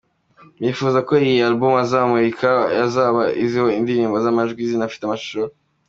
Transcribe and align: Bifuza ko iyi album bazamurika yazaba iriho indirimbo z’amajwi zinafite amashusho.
Bifuza 0.61 0.99
ko 1.07 1.13
iyi 1.27 1.39
album 1.49 1.71
bazamurika 1.79 2.49
yazaba 2.79 3.21
iriho 3.43 3.67
indirimbo 3.79 4.15
z’amajwi 4.23 4.69
zinafite 4.71 5.03
amashusho. 5.05 5.41